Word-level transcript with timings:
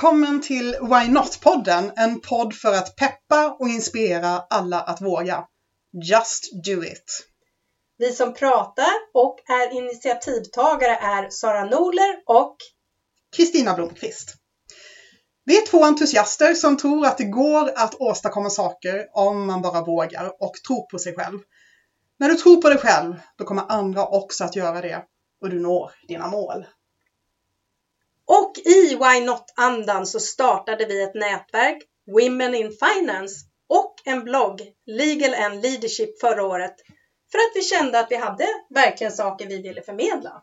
Välkommen 0.00 0.42
till 0.42 0.76
Why 0.80 1.08
Not-podden, 1.08 1.92
en 1.96 2.20
podd 2.20 2.54
för 2.54 2.72
att 2.72 2.96
peppa 2.96 3.56
och 3.58 3.68
inspirera 3.68 4.44
alla 4.50 4.80
att 4.80 5.00
våga. 5.00 5.44
Just 6.10 6.64
do 6.64 6.84
it! 6.84 7.26
Vi 7.98 8.12
som 8.12 8.34
pratar 8.34 8.90
och 9.14 9.38
är 9.48 9.72
initiativtagare 9.72 10.94
är 10.94 11.30
Sara 11.30 11.64
Noler 11.64 12.22
och 12.26 12.56
Kristina 13.36 13.74
Blomqvist. 13.74 14.34
Vi 15.44 15.56
är 15.56 15.66
två 15.66 15.84
entusiaster 15.84 16.54
som 16.54 16.76
tror 16.76 17.06
att 17.06 17.18
det 17.18 17.24
går 17.24 17.70
att 17.74 17.94
åstadkomma 17.94 18.50
saker 18.50 19.06
om 19.12 19.46
man 19.46 19.62
bara 19.62 19.82
vågar 19.82 20.32
och 20.42 20.52
tror 20.66 20.90
på 20.90 20.98
sig 20.98 21.14
själv. 21.14 21.38
När 22.18 22.28
du 22.28 22.34
tror 22.34 22.56
på 22.56 22.68
dig 22.68 22.78
själv, 22.78 23.20
då 23.38 23.44
kommer 23.44 23.64
andra 23.68 24.06
också 24.06 24.44
att 24.44 24.56
göra 24.56 24.80
det 24.80 25.04
och 25.40 25.50
du 25.50 25.60
når 25.60 25.92
dina 26.08 26.28
mål. 26.28 26.64
Och 28.38 28.52
i 28.58 28.96
Why 28.96 29.26
Not-andan 29.26 30.06
så 30.06 30.20
startade 30.20 30.86
vi 30.86 31.02
ett 31.02 31.14
nätverk, 31.14 31.82
Women 32.06 32.54
in 32.54 32.72
Finance, 32.72 33.34
och 33.68 33.94
en 34.04 34.24
blogg, 34.24 34.60
Legal 34.86 35.34
and 35.34 35.62
Leadership, 35.62 36.20
förra 36.20 36.44
året 36.44 36.74
för 37.32 37.38
att 37.38 37.52
vi 37.54 37.62
kände 37.62 38.00
att 38.00 38.10
vi 38.10 38.16
hade 38.16 38.46
verkligen 38.70 39.12
saker 39.12 39.46
vi 39.46 39.62
ville 39.62 39.82
förmedla. 39.82 40.42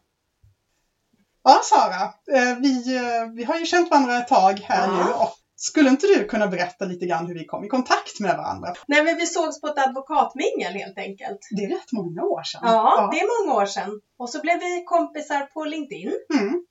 Ja, 1.44 1.60
Sara, 1.64 2.02
eh, 2.38 2.58
vi, 2.62 2.96
eh, 2.96 3.26
vi 3.36 3.44
har 3.44 3.58
ju 3.58 3.66
känt 3.66 3.90
varandra 3.92 4.18
ett 4.18 4.28
tag 4.28 4.60
här 4.64 4.88
Ja. 4.88 5.06
nu 5.06 5.14
och 5.14 5.34
skulle 5.56 5.90
inte 5.90 6.08
du 6.08 6.26
kunna 6.26 6.48
berätta 6.48 6.86
lite 6.86 7.06
grann 7.06 7.28
hur 7.28 7.34
vi 7.34 7.46
kom 7.46 7.64
i 7.64 7.68
kontakt 7.68 8.20
med 8.20 8.38
varandra? 8.38 8.74
Nej, 8.88 9.04
men 9.04 9.16
vi 9.16 9.26
sågs 9.26 9.62
på 9.62 9.68
ett 9.68 9.88
advokatmingel 9.88 10.74
helt 10.74 10.98
enkelt. 10.98 11.40
Det 11.58 11.64
är 11.64 11.70
rätt 11.70 11.92
många 11.92 12.24
år 12.24 12.44
sedan. 12.44 12.62
Ja, 12.64 13.10
det 13.14 13.20
är 13.20 13.46
många 13.46 13.62
år 13.62 13.66
sedan. 13.66 14.02
Och 14.18 14.30
så 14.30 14.42
blev 14.42 14.60
vi 14.60 14.84
kompisar 14.86 15.42
på 15.42 15.66
LinkedIn. 15.66 16.14
Mm, 16.40 16.66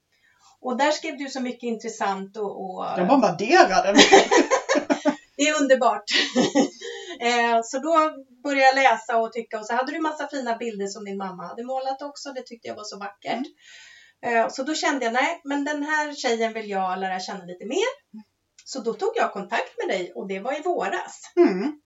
Och 0.60 0.76
där 0.78 0.90
skrev 0.90 1.18
du 1.18 1.28
så 1.28 1.40
mycket 1.40 1.62
intressant 1.62 2.36
och, 2.36 2.64
och 2.64 2.84
jag 2.96 3.08
bombarderade. 3.08 3.92
det 5.36 5.42
är 5.48 5.62
underbart. 5.62 6.04
Eh, 7.20 7.60
så 7.64 7.78
då 7.78 8.10
började 8.42 8.66
jag 8.66 8.74
läsa 8.74 9.16
och 9.16 9.32
tycka 9.32 9.58
och 9.58 9.66
så 9.66 9.74
hade 9.74 9.92
du 9.92 10.00
massa 10.00 10.28
fina 10.28 10.56
bilder 10.56 10.86
som 10.86 11.04
din 11.04 11.16
mamma 11.16 11.46
hade 11.46 11.64
målat 11.64 12.02
också. 12.02 12.32
Det 12.32 12.42
tyckte 12.42 12.68
jag 12.68 12.74
var 12.74 12.84
så 12.84 12.98
vackert. 12.98 13.46
Eh, 14.26 14.48
Så 14.48 14.62
då 14.62 14.74
kände 14.74 15.04
jag, 15.04 15.12
nej, 15.12 15.40
men 15.44 15.64
den 15.64 15.82
här 15.82 16.14
tjejen 16.14 16.52
vill 16.52 16.70
jag 16.70 16.98
lära 16.98 17.20
känna 17.20 17.44
lite 17.44 17.66
mer. 17.66 17.88
Så 18.64 18.80
då 18.80 18.92
tog 18.94 19.10
jag 19.14 19.32
kontakt 19.32 19.72
med 19.78 19.96
dig 19.96 20.12
och 20.14 20.28
det 20.28 20.40
var 20.40 20.52
i 20.58 20.62
våras. 20.62 21.20
Mm. 21.36 21.80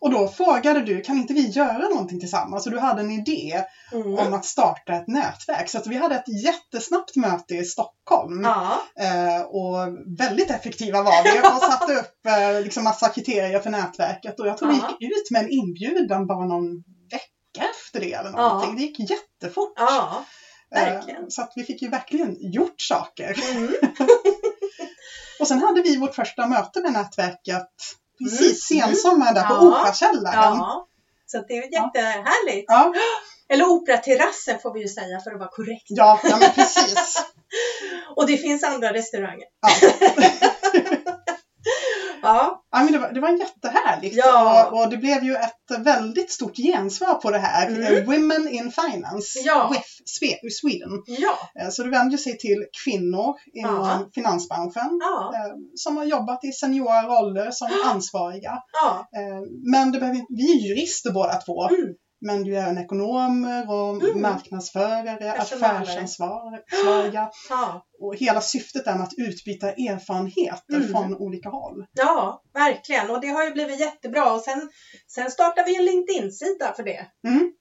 Och 0.00 0.10
då 0.10 0.28
frågade 0.28 0.80
du, 0.80 1.00
kan 1.00 1.16
inte 1.16 1.34
vi 1.34 1.48
göra 1.48 1.88
någonting 1.88 2.20
tillsammans? 2.20 2.66
Och 2.66 2.72
du 2.72 2.78
hade 2.78 3.00
en 3.00 3.10
idé 3.10 3.62
Mm. 3.92 4.14
om 4.18 4.34
att 4.34 4.44
starta 4.44 4.92
ett 4.92 5.08
nätverk. 5.08 5.68
Så 5.68 5.80
vi 5.86 5.96
hade 5.96 6.14
ett 6.14 6.42
jättesnabbt 6.44 7.16
möte 7.16 7.54
i 7.54 7.64
Stockholm. 7.64 8.40
Ja, 8.44 8.82
Eh, 9.00 9.40
och 9.42 9.76
väldigt 10.18 10.50
effektiva 10.50 11.02
var 11.02 11.22
vi 11.24 11.40
och 11.40 11.62
satte 11.72 11.92
upp 11.94 12.26
eh, 12.26 12.60
liksom 12.64 12.84
massa 12.84 13.08
kriterier 13.08 13.60
för 13.60 13.70
nätverket. 13.70 14.40
Och 14.40 14.46
jag 14.46 14.58
tror 14.58 14.68
vi 14.68 14.78
Ja. 14.78 14.96
gick 15.00 15.10
ut 15.12 15.30
med 15.30 15.42
en 15.42 15.50
inbjudan 15.50 16.26
bara 16.26 16.46
någon 16.46 16.76
vecka 17.10 17.70
efter 17.70 18.00
det 18.00 18.12
eller 18.12 18.30
någonting. 18.30 18.70
Ja. 18.70 18.76
Det 18.76 18.82
gick 18.82 19.10
jättefort. 19.10 19.72
ja, 19.76 20.24
Eh, 20.76 20.84
verkligen. 20.84 21.30
Så 21.30 21.42
att 21.42 21.52
vi 21.56 21.64
fick 21.64 21.82
ju 21.82 21.88
verkligen 21.88 22.36
gjort 22.52 22.80
saker. 22.80 23.36
Mm. 23.56 23.68
Och 25.40 25.48
sen 25.48 25.62
hade 25.62 25.82
vi 25.82 25.96
vårt 25.96 26.14
första 26.14 26.46
möte 26.46 26.80
med 26.80 26.92
nätverket 26.92 27.68
precis 28.18 28.70
Mm. 28.70 28.86
sensommaren 28.94 29.34
där 29.34 29.42
på 29.44 29.54
Ja. 29.54 29.60
Operakällaren. 29.68 30.36
ja. 30.58 30.86
Så 31.26 31.38
det 31.48 31.54
är 31.58 31.72
jättehärligt. 31.72 32.64
Ja, 32.68 32.94
Eller 33.48 33.64
operaterrassen 33.64 34.58
får 34.60 34.72
vi 34.74 34.80
ju 34.80 34.88
säga 34.88 35.20
för 35.20 35.30
att 35.30 35.38
vara 35.38 35.48
korrekt. 35.50 35.86
ja, 35.88 36.20
ja 36.22 36.36
men 36.40 36.50
precis. 36.50 37.24
Och 38.16 38.26
det 38.26 38.36
finns 38.36 38.64
andra 38.64 38.92
restauranger. 38.92 39.44
Ja. 39.60 39.68
Ja, 42.28 42.64
Ja, 42.70 42.82
men 42.82 42.92
det, 42.92 42.98
var, 42.98 43.12
det 43.12 43.20
var 43.20 43.30
jättehärligt 43.30 44.16
Ja. 44.16 44.66
och, 44.72 44.80
och 44.82 44.90
det 44.90 44.96
blev 44.96 45.24
ju 45.24 45.34
ett 45.34 45.78
väldigt 45.84 46.30
stort 46.32 46.56
gensvar 46.56 47.14
på 47.14 47.30
det 47.30 47.38
här. 47.38 47.66
Mm. 47.68 48.04
Women 48.06 48.48
in 48.48 48.72
Finance, 48.72 49.38
Ja. 49.44 49.72
Sve- 50.20 50.50
Sweden. 50.60 50.90
ja, 51.06 51.38
Eh, 51.62 51.68
Så 51.70 51.82
det 51.82 51.90
vänder 51.90 52.16
sig 52.18 52.38
till 52.38 52.64
kvinnor 52.84 53.34
inom 53.54 53.74
Ja. 53.74 54.08
finansbranschen 54.14 54.98
ja, 55.00 55.32
eh, 55.34 55.52
som 55.74 55.96
har 55.96 56.04
jobbat 56.04 56.44
i 56.44 56.52
seniora 56.52 57.02
roller 57.02 57.50
som 57.50 57.68
ansvariga. 57.86 58.58
ja. 58.82 59.08
Eh, 59.18 59.40
Men 59.72 59.92
det 59.92 59.98
behöver, 59.98 60.20
vi 60.28 60.52
är 60.52 60.68
jurister 60.68 61.10
båda 61.10 61.34
två. 61.34 61.68
Mm. 61.68 61.94
Men 62.20 62.44
du 62.44 62.56
är 62.56 62.62
även 62.62 62.78
ekonomer 62.78 63.70
och 63.70 64.02
Mm. 64.02 64.22
marknadsförare, 64.22 65.32
affärsansvariga. 65.32 67.30
ja. 67.50 67.84
Och 68.00 68.14
hela 68.16 68.40
syftet 68.40 68.86
är 68.86 69.02
att 69.02 69.12
utbyta 69.16 69.68
erfarenheter 69.70 70.74
Mm. 70.76 70.88
från 70.88 71.16
olika 71.16 71.48
håll. 71.48 71.86
Ja, 71.92 72.42
verkligen. 72.54 73.10
Och 73.10 73.20
det 73.20 73.28
har 73.28 73.44
ju 73.44 73.50
blivit 73.50 73.80
jättebra. 73.80 74.32
Och 74.34 74.40
sen, 74.40 74.70
sen 75.14 75.30
startar 75.30 75.64
vi 75.64 75.76
en 75.76 75.84
LinkedIn-sida 75.84 76.72
för 76.76 76.82
det. 76.82 77.06
Mm. 77.28 77.52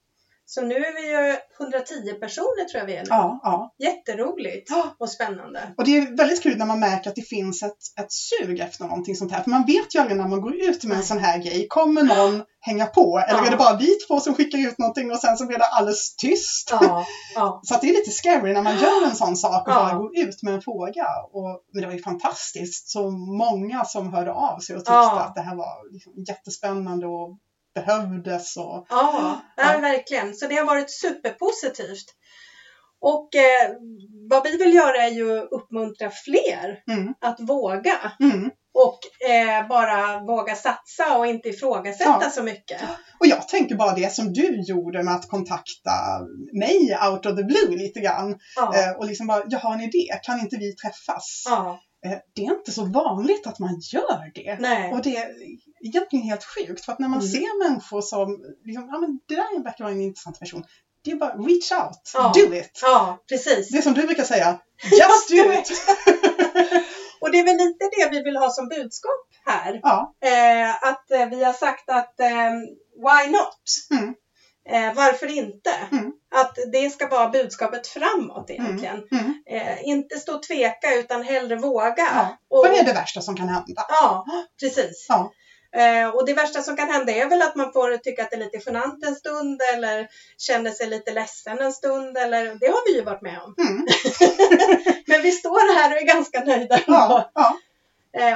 Så 0.50 0.62
nu 0.62 0.76
är 0.76 0.94
vi 0.96 1.08
ju 1.12 1.38
110 1.60 2.14
personer 2.14 2.64
tror 2.70 2.80
jag 2.80 2.86
vi 2.86 2.96
är 2.96 3.02
nu. 3.04 3.08
Ja, 3.10 3.40
ja. 3.44 3.74
Jätteroligt 3.80 4.70
Ja. 4.70 4.96
och 5.00 5.10
spännande. 5.10 5.74
Och 5.78 5.84
det 5.86 5.98
är 5.98 6.18
väldigt 6.18 6.44
kul 6.44 6.58
när 6.58 6.66
man 6.66 6.80
märker 6.80 7.10
att 7.10 7.16
det 7.16 7.22
finns 7.22 7.64
ett, 7.64 7.78
ett 8.00 8.12
sug 8.12 8.60
efter 8.60 8.84
någonting 8.84 9.16
sånt 9.16 9.32
här. 9.32 9.42
För 9.44 9.50
man 9.50 9.66
vet 9.66 9.96
ju 9.96 10.00
aldrig 10.00 10.18
när 10.18 10.28
man 10.28 10.42
går 10.42 10.56
ut 10.56 10.84
med 10.84 10.98
en 10.98 11.04
sån 11.04 11.20
här 11.20 11.38
grej. 11.38 11.66
Kommer 11.70 12.04
någon 12.04 12.44
hänga 12.60 12.86
på? 12.86 13.20
Eller 13.28 13.40
Ja. 13.40 13.46
är 13.48 13.52
det 13.52 13.58
bara 13.58 13.78
vi 13.78 13.88
två 14.08 14.20
som 14.20 14.34
skickar 14.36 14.58
ut 14.58 14.78
någonting 14.78 15.12
och 15.12 15.20
sen 15.20 15.38
så 15.38 15.46
blir 15.46 15.58
det 15.58 15.66
alldeles 15.66 16.16
tyst? 16.16 16.70
Ja, 16.72 17.06
ja. 17.36 17.60
Så 17.68 17.78
det 17.82 17.90
är 17.90 17.94
lite 17.94 18.12
scary 18.12 18.54
när 18.54 18.62
man 18.62 18.78
gör 18.78 19.06
en 19.06 19.16
sån 19.16 19.36
sak 19.36 19.68
och 19.68 19.74
bara 19.74 19.94
går 19.94 20.18
ut 20.18 20.44
med 20.44 20.54
en 20.54 20.62
fråga. 20.62 21.06
Och, 21.34 21.62
men 21.74 21.82
det 21.82 21.88
var 21.88 21.94
ju 21.94 22.02
fantastiskt. 22.02 22.90
Så 22.90 23.10
många 23.38 23.86
som 23.86 24.14
hörde 24.14 24.32
av 24.32 24.60
sig 24.60 24.76
och 24.76 24.82
tyckte 24.82 25.00
att 25.00 25.36
det 25.36 25.42
här 25.42 25.56
var 25.56 25.94
liksom 25.94 26.14
jättespännande 26.28 27.08
och 27.08 27.38
behövdes. 27.82 28.58
Och, 28.58 28.86
Ja, 28.90 29.42
Ja. 29.58 29.80
verkligen. 29.82 30.34
Så 30.34 30.48
det 30.48 30.56
har 30.56 30.66
varit 30.66 30.92
superpositivt. 30.92 32.06
Och 33.02 33.36
eh, 33.36 33.72
vad 34.30 34.44
vi 34.44 34.58
vill 34.58 34.74
göra 34.74 34.98
är 35.04 35.10
ju 35.12 35.40
uppmuntra 35.40 36.10
fler 36.26 36.80
mm, 36.92 37.14
att 37.22 37.40
våga. 37.40 38.12
mm. 38.20 38.52
Och 38.80 39.30
eh, 39.30 39.68
bara 39.68 40.20
våga 40.20 40.56
satsa 40.56 41.18
och 41.18 41.28
inte 41.28 41.50
ifrågasätta 41.50 42.20
Ja. 42.22 42.30
så 42.30 42.44
mycket. 42.44 42.82
Och 43.20 43.28
jag 43.28 43.48
tänker 43.48 43.76
bara 43.76 43.94
det 43.96 44.14
som 44.14 44.34
du 44.34 44.62
gjorde 44.68 45.04
med 45.04 45.14
att 45.16 45.30
kontakta 45.30 45.92
mig 46.60 46.98
out 47.12 47.26
of 47.26 47.36
the 47.38 47.44
blue 47.44 47.78
lite 47.78 48.00
grann. 48.00 48.36
Ja, 48.56 48.74
Eh, 48.76 48.92
och 48.98 49.06
liksom 49.06 49.28
bara, 49.28 49.44
jag 49.48 49.60
har 49.60 49.74
en 49.74 49.82
idé, 49.82 50.20
kan 50.24 50.40
inte 50.40 50.58
vi 50.58 50.76
träffas? 50.76 51.44
ja, 51.50 51.80
Eh, 52.06 52.18
det 52.36 52.46
är 52.46 52.54
inte 52.58 52.72
så 52.72 52.86
vanligt 52.86 53.48
att 53.48 53.60
man 53.60 53.80
gör 53.94 54.32
det. 54.36 54.58
nej. 54.60 54.92
Och 54.94 55.02
det 55.02 55.28
egentligen 55.84 56.26
helt 56.26 56.44
sjukt, 56.44 56.86
för 56.86 56.92
att 56.92 57.00
när 57.00 57.08
man 57.08 57.20
Mm. 57.20 57.32
ser 57.32 57.70
människor 57.70 58.02
som, 58.02 58.44
liksom, 58.66 58.88
ja 58.92 58.98
men 59.00 59.20
det 59.28 59.36
där 59.36 59.64
verkar 59.64 59.84
vara 59.84 59.94
en 59.94 60.02
intressant 60.02 60.40
person. 60.40 60.64
Det 61.04 61.12
är 61.12 61.16
bara 61.16 61.34
reach 61.34 61.72
out, 61.72 62.12
Ja. 62.14 62.32
do 62.36 62.54
it. 62.54 62.80
Ja, 62.82 63.18
precis. 63.30 63.70
Det 63.70 63.78
är 63.78 63.82
som 63.82 63.94
du 63.94 64.06
brukar 64.06 64.24
säga, 64.24 64.60
just 64.92 65.30
do 65.30 65.54
it. 65.54 65.72
Och 67.22 67.32
det 67.32 67.40
är 67.40 67.44
väl 67.46 67.58
lite 67.58 67.90
det 67.98 68.10
vi 68.12 68.24
vill 68.24 68.38
ha 68.38 68.50
som 68.50 68.68
budskap 68.68 69.28
här. 69.46 69.80
Ja, 69.84 70.14
Eh, 70.26 70.84
att 70.84 71.12
eh, 71.12 71.26
vi 71.26 71.44
har 71.44 71.54
sagt 71.54 71.90
att 71.90 72.20
eh, 72.20 72.52
why 72.96 73.32
not? 73.32 73.62
Mm. 73.92 74.14
Eh, 74.70 74.96
varför 74.96 75.28
inte? 75.28 75.70
Mm. 75.92 76.12
Att 76.36 76.58
det 76.72 76.90
ska 76.90 77.08
vara 77.08 77.28
budskapet 77.30 77.88
framåt 77.88 78.50
egentligen. 78.50 79.04
mm. 79.12 79.34
Eh, 79.50 79.88
inte 79.88 80.18
stå 80.20 80.34
och 80.36 80.44
tveka 80.44 80.96
utan 80.96 81.24
hellre 81.24 81.56
våga. 81.56 81.96
Ja. 81.98 82.38
Och, 82.50 82.66
vad 82.68 82.74
är 82.78 82.84
det 82.84 82.94
värsta 82.94 83.22
som 83.22 83.36
kan 83.36 83.50
hända? 83.50 83.86
Ja, 83.90 84.26
precis. 84.60 85.06
Ja. 85.10 85.32
Eh, 85.76 86.10
och 86.10 86.26
det 86.26 86.34
värsta 86.34 86.62
som 86.62 86.78
kan 86.78 86.90
hända 86.90 87.12
är 87.14 87.30
väl 87.30 87.42
att 87.42 87.56
man 87.56 87.74
får 87.74 87.98
tycka 87.98 88.24
att 88.24 88.30
det 88.30 88.36
är 88.36 88.40
lite 88.40 88.62
genant 88.66 89.06
en 89.06 89.16
stund 89.16 89.62
eller 89.74 90.08
känner 90.38 90.72
sig 90.72 90.88
lite 90.88 91.14
ledsen 91.14 91.60
en 91.60 91.74
stund. 91.74 92.18
Eller, 92.18 92.46
det 92.46 92.68
har 92.68 92.92
vi 92.92 92.98
ju 92.98 93.04
varit 93.04 93.22
med 93.22 93.40
om. 93.42 93.56
Mm. 93.58 93.88
Men 95.08 95.22
vi 95.22 95.32
står 95.32 95.76
här 95.76 95.92
och 95.92 96.02
är 96.02 96.06
ganska 96.06 96.44
nöjda. 96.44 96.80
Ja, 96.88 97.32
ja, 97.34 97.58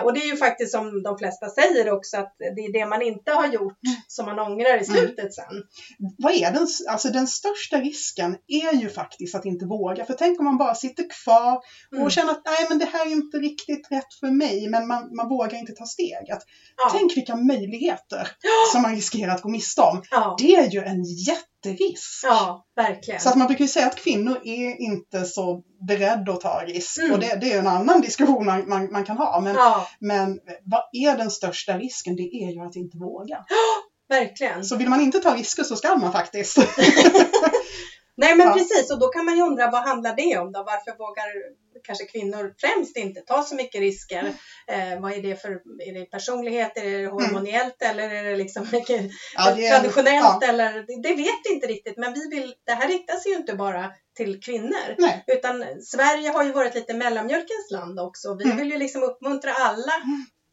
och 0.04 0.13
det 0.13 0.19
är 0.19 0.28
ju 0.28 0.38
faktiskt 0.38 0.72
som 0.72 1.04
de 1.04 1.18
flesta 1.18 1.50
säger 1.50 1.92
också 1.92 2.18
att 2.18 2.36
det 2.38 2.62
är 2.66 2.74
det 2.74 2.86
man 2.86 3.01
inte 3.01 3.31
har 3.31 3.48
gjort 3.48 3.80
som 4.07 4.25
man 4.25 4.39
ångrar 4.39 4.81
i 4.81 4.86
slutet 4.86 5.33
sen. 5.33 5.63
vad 6.18 6.33
är 6.33 6.51
den, 6.51 6.68
alltså 6.89 7.10
den 7.10 7.28
största 7.28 7.78
risken 7.78 8.38
är 8.48 8.74
ju 8.74 8.89
faktiskt 8.89 9.36
att 9.36 9.45
inte 9.45 9.66
våga. 9.66 10.06
För 10.06 10.13
tänk 10.13 10.39
om 10.39 10.45
man 10.45 10.57
bara 10.57 10.75
sitter 10.75 11.06
kvar 11.24 11.56
och 11.92 11.98
Mm. 11.98 12.10
känner 12.10 12.31
att 12.31 12.42
nej 12.45 12.66
men 12.69 12.78
det 12.80 12.86
här 12.86 13.06
är 13.06 13.12
inte 13.12 13.38
riktigt 13.38 13.92
rätt 13.92 14.13
för 14.19 14.28
mig, 14.28 14.68
men 14.68 14.88
man, 14.88 15.16
man 15.16 15.30
vågar 15.30 15.57
inte 15.57 15.74
ta 15.74 15.86
steget. 15.86 16.39
Ja. 16.78 16.89
Tänk 16.92 17.18
vilka 17.18 17.36
möjligheter 17.36 18.28
som 18.72 18.81
man 18.81 18.95
riskerar 18.95 19.31
att 19.31 19.42
gå 19.42 19.50
miste 19.50 19.81
om. 19.81 20.01
Ja, 20.12 20.36
Det 20.39 20.56
är 20.56 20.69
ju 20.69 20.80
en 20.83 21.04
jätterisk. 21.65 22.19
ja 22.23 22.65
verkligen. 22.75 23.21
Så 23.21 23.29
att 23.29 23.35
man 23.35 23.47
brukar 23.47 23.65
ju 23.65 23.69
säga 23.69 23.87
att 23.87 23.95
kvinnor 23.95 24.41
är 24.43 24.81
inte 24.81 25.25
så 25.25 25.63
beredda 25.87 26.31
att 26.31 26.41
ta 26.41 26.63
risk. 26.67 26.97
Mm. 26.99 27.11
Och 27.11 27.19
det, 27.19 27.35
det 27.41 27.53
är 27.53 27.59
en 27.59 27.67
annan 27.67 28.01
diskussion 28.07 28.45
man, 28.45 28.69
man, 28.69 28.91
man 28.91 29.05
kan 29.05 29.17
ha. 29.17 29.39
Men, 29.39 29.55
Ja, 29.55 29.87
men 29.99 30.39
vad 30.63 30.81
är 30.91 31.17
den 31.17 31.31
största 31.31 31.77
risken? 31.77 32.15
Det 32.15 32.23
är 32.43 32.51
ju 32.51 32.61
att 32.61 32.75
inte 32.75 32.97
våga. 32.97 33.45
verkligen. 34.09 34.65
Så 34.65 34.75
vill 34.75 34.89
man 34.89 35.01
inte 35.01 35.19
ta 35.19 35.35
risker 35.35 35.63
så 35.63 35.75
ska 35.75 35.95
man 35.95 36.11
faktiskt. 36.11 36.57
Nej 38.17 38.35
men 38.35 38.47
Ja. 38.47 38.53
precis 38.53 38.91
och 38.91 38.99
då 38.99 39.07
kan 39.07 39.25
man 39.25 39.37
ju 39.37 39.43
undra 39.43 39.71
vad 39.71 39.83
handlar 39.83 40.15
det 40.15 40.37
om 40.37 40.51
då? 40.51 40.63
Varför 40.63 40.97
vågar 40.97 41.29
kanske 41.83 42.06
kvinnor 42.06 42.54
främst 42.62 42.98
inte 42.98 43.22
tar 43.22 43.42
så 43.44 43.56
mycket 43.56 43.81
risker. 43.81 44.33
Eh, 44.68 45.00
vad 45.01 45.12
är 45.12 45.22
det 45.22 45.36
för, 45.42 45.51
är 45.88 45.94
det 46.00 46.06
personlighet, 46.06 46.78
är 46.78 46.83
det 47.01 47.07
hormoniellt 47.07 47.81
eller 47.81 48.10
är 48.10 48.24
det 48.24 48.36
liksom 48.36 48.68
mycket 48.72 49.12
Ja, 49.36 49.54
det 49.56 49.68
är- 49.68 49.80
traditionellt 49.80 50.38
ja. 50.42 50.48
eller 50.48 50.74
det, 50.74 51.10
det 51.10 51.16
vet 51.16 51.39
vi 51.50 51.54
inte 51.54 51.68
riktigt 51.68 51.98
men 51.98 52.13
vi 52.13 52.30
vill, 52.30 52.54
det 52.66 52.72
här 52.72 52.88
riktar 52.88 53.16
sig 53.16 53.31
ju 53.31 53.38
inte 53.38 53.54
bara 53.56 53.92
till 54.18 54.39
kvinnor. 54.42 54.95
Nej. 54.98 55.24
Utan 55.28 55.66
Sverige 55.81 56.30
har 56.30 56.44
ju 56.44 56.51
varit 56.51 56.75
lite 56.75 56.94
mellanmjölkens 56.94 57.72
land 57.72 58.00
också. 58.00 58.36
Vi 58.36 58.44
Mm. 58.45 58.57
vill 58.57 58.72
ju 58.72 58.78
liksom 58.78 59.04
uppmuntra 59.04 59.54
alla, 59.54 59.94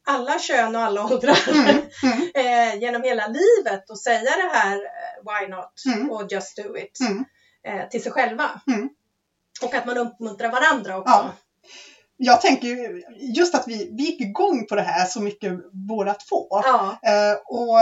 alla 0.07 0.39
kön 0.39 0.77
och 0.77 0.83
alla 0.83 1.05
åldrar 1.05 1.39
Mm, 1.49 1.65
mm, 1.69 2.31
eh, 2.75 2.81
genom 2.81 3.03
hela 3.03 3.27
livet 3.27 3.91
och 3.91 4.01
säga 4.01 4.21
det 4.37 4.51
här 4.59 4.77
eh, 4.77 5.23
why 5.25 5.49
not 5.49 5.73
Mm. 5.95 6.11
och 6.11 6.27
just 6.33 6.57
do 6.57 6.77
it 6.77 6.99
mm. 7.01 7.25
eh, 7.69 7.89
till 7.89 8.03
sig 8.03 8.13
själva. 8.13 8.61
Och 9.63 9.75
att 9.75 9.87
man 9.87 9.99
uppmuntrar 9.99 10.51
varandra 10.51 10.99
också. 10.99 11.13
Ja. 11.13 11.33
Jag 12.17 12.41
tänker 12.41 12.69
ju 12.69 13.03
just 13.37 13.55
att 13.55 13.69
vi, 13.69 13.91
vi 13.97 14.03
gick 14.03 14.21
igång 14.21 14.67
på 14.67 14.75
det 14.75 14.83
här 14.83 15.07
så 15.07 15.21
mycket 15.21 15.53
båda 15.73 16.15
två. 16.15 16.47
Ja. 16.51 16.99
Eh, 17.03 17.37
och, 17.47 17.75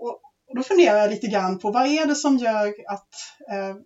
och, 0.00 0.20
och 0.48 0.56
då 0.56 0.62
funderar 0.62 0.98
jag 0.98 1.10
lite 1.10 1.26
grann 1.26 1.58
på 1.58 1.70
vad 1.70 1.86
är 1.86 2.06
det 2.06 2.14
som 2.14 2.36
gör 2.36 2.66
att 2.88 3.08
eh, 3.50 3.76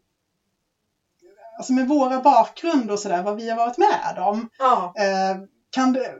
Alltså 1.58 1.72
med 1.72 1.88
våra 1.88 2.20
bakgrund 2.20 2.90
och 2.90 2.99
sådär, 2.99 3.22
vad 3.22 3.37
vi 3.37 3.50
har 3.50 3.56
varit 3.56 3.78
med 3.78 4.19
om. 4.19 4.49
ja. 4.58 4.94
Eh, 4.99 5.37
kan 5.70 5.93
det, 5.93 6.14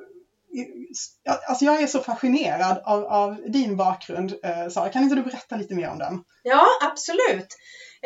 ja, 1.23 1.38
alltså 1.49 1.64
jag 1.64 1.82
är 1.82 1.87
så 1.87 2.00
fascinerad 2.00 2.79
av, 2.85 3.05
av 3.05 3.41
din 3.46 3.76
bakgrund, 3.76 4.35
eh, 4.44 4.69
Sara. 4.69 4.88
Kan 4.88 5.02
inte 5.02 5.14
du 5.14 5.23
berätta 5.23 5.56
lite 5.56 5.75
mer 5.75 5.91
om 5.91 5.99
den? 5.99 6.25
Ja, 6.43 6.67
absolut. 6.82 7.49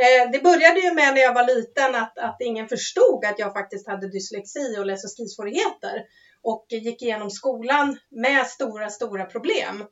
Eh, 0.03 0.31
det 0.33 0.43
började 0.43 0.81
ju 0.81 0.95
med 0.95 1.15
när 1.15 1.21
jag 1.21 1.35
var 1.35 1.47
liten 1.47 1.95
att, 1.95 2.19
att 2.19 2.37
ingen 2.41 2.69
förstod 2.69 3.25
att 3.25 3.39
jag 3.39 3.53
faktiskt 3.53 3.89
hade 3.89 4.11
dyslexi 4.11 4.77
och 4.79 4.87
läs 4.87 5.05
och 5.05 5.11
skrivsvårigheter. 5.11 6.03
Och 6.43 6.67
gick 6.71 7.03
igenom 7.03 7.31
skolan 7.31 7.99
med 8.11 8.47
stora, 8.47 8.91
stora 8.91 9.25
problem. 9.25 9.85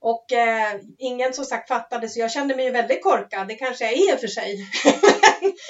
Och 0.00 0.32
eh, 0.32 0.80
ingen 0.98 1.32
som 1.34 1.44
sagt 1.44 1.68
fattade 1.68 2.08
så 2.08 2.20
jag 2.20 2.30
kände 2.30 2.56
mig 2.56 2.64
ju 2.64 2.70
väldigt 2.70 3.02
korkad. 3.02 3.48
Det 3.48 3.54
kanske 3.54 3.84
jag 3.84 3.92
är 3.92 4.12
i 4.12 4.16
och 4.16 4.20
för 4.20 4.28
sig. 4.28 4.50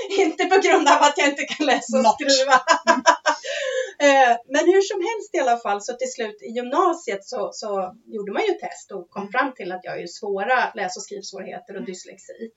inte 0.19 0.45
på 0.45 0.61
grund 0.61 0.89
av 0.89 1.03
att 1.03 1.19
jag 1.19 1.29
inte 1.29 1.43
kan 1.43 1.67
läsa 1.67 1.97
och 1.97 2.03
Not. 2.03 2.15
skriva. 2.15 2.61
Eh, 3.99 4.37
Men 4.55 4.65
hur 4.67 4.83
som 4.83 5.01
helst 5.09 5.35
i 5.35 5.39
alla 5.39 5.59
fall 5.59 5.83
så 5.83 5.93
till 5.93 6.13
slut 6.13 6.43
i 6.43 6.51
gymnasiet 6.57 7.25
så, 7.25 7.51
så 7.53 7.95
gjorde 8.07 8.33
man 8.33 8.43
ju 8.43 8.55
test 8.55 8.93
och 8.93 9.11
kom 9.11 9.31
fram 9.33 9.55
till 9.55 9.73
att 9.73 9.81
jag 9.85 9.93
har 9.93 9.99
ju 9.99 10.09
svåra 10.09 10.73
läs 10.75 10.97
och 10.97 11.03
skrivsvårigheter 11.03 11.77
och 11.77 11.85
dyslexi. 11.85 12.51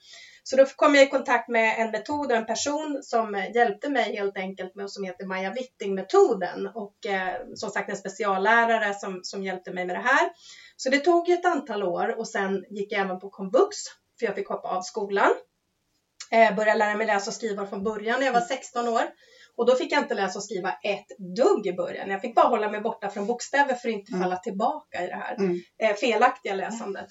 Så 0.44 0.56
då 0.56 0.66
kom 0.66 0.96
jag 0.96 1.04
i 1.04 1.10
kontakt 1.10 1.50
med 1.50 1.80
en 1.80 1.92
metod 1.92 2.32
och 2.32 2.38
en 2.38 2.46
person 2.46 3.00
som 3.04 3.36
hjälpte 3.56 3.90
mig 3.90 4.16
helt 4.16 4.38
enkelt 4.38 4.76
med 4.76 4.92
som 4.92 5.04
heter 5.04 5.26
Maja 5.26 5.54
Witting-metoden 5.54 6.68
och 6.76 7.06
eh, 7.06 7.34
som 7.56 7.70
sagt 7.70 7.90
en 7.90 7.96
speciallärare 7.98 8.94
som, 8.94 9.20
som 9.24 9.44
hjälpte 9.44 9.72
mig 9.74 9.86
med 9.86 9.96
det 9.96 10.00
här. 10.02 10.30
Så 10.78 10.90
det 10.90 11.00
tog 11.00 11.30
ett 11.30 11.46
antal 11.46 11.84
år 11.84 12.20
och 12.20 12.28
sen 12.28 12.66
gick 12.70 12.92
jag 12.92 13.02
även 13.02 13.20
på 13.20 13.30
komvux 13.30 13.76
för 14.20 14.26
jag 14.26 14.36
fick 14.36 14.48
hoppa 14.48 14.68
av 14.68 14.82
skolan. 14.82 15.32
Eh, 16.32 16.56
började 16.56 16.80
lära 16.80 16.96
mig 16.98 17.08
läsa 17.08 17.30
och 17.30 17.34
skriva 17.34 17.66
från 17.68 17.84
början 17.84 18.20
när 18.20 18.26
jag 18.26 18.34
var 18.34 18.42
16 18.42 18.88
år. 18.88 19.02
Och 19.56 19.66
då 19.66 19.76
fick 19.76 19.92
jag 19.92 20.02
inte 20.04 20.14
läsa 20.16 20.40
och 20.40 20.44
skriva 20.44 20.70
ett 20.72 21.08
dugg 21.38 21.68
i 21.68 21.74
början. 21.74 22.10
Jag 22.10 22.22
fick 22.22 22.36
bara 22.36 22.48
hålla 22.48 22.70
mig 22.72 22.82
borta 22.82 23.10
från 23.10 23.26
bokstäver 23.28 23.74
för 23.76 23.90
att 23.90 23.94
inte 23.96 24.12
Mm. 24.12 24.24
falla 24.24 24.36
tillbaka 24.38 25.04
i 25.04 25.08
det 25.08 25.16
här 25.16 25.36
Mm. 25.36 25.60
eh, 25.80 25.96
felaktiga 25.96 26.54
läsandet. 26.56 27.06